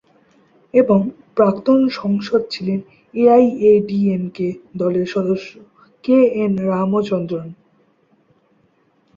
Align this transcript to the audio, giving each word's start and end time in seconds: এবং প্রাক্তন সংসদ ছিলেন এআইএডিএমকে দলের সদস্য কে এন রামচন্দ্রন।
এবং 0.73 0.99
প্রাক্তন 1.35 1.79
সংসদ 1.91 2.41
ছিলেন 2.49 2.79
এআইএডিএমকে 3.13 4.47
দলের 4.75 5.07
সদস্য 5.07 5.51
কে 6.03 6.17
এন 6.35 6.53
রামচন্দ্রন। 6.69 7.47